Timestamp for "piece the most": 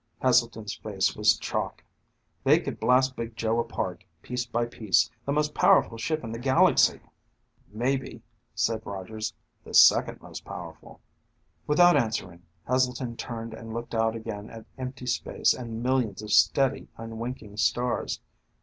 4.65-5.53